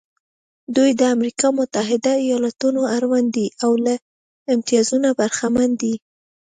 دوی 0.75 0.91
د 0.99 1.01
امریکا 1.15 1.47
متحده 1.59 2.13
ایالتونو 2.25 2.81
اړوند 2.95 3.27
دي 3.35 3.47
او 3.63 3.71
له 3.85 3.93
امتیازونو 4.53 5.09
برخمن 5.19 5.69
دي. 5.81 5.93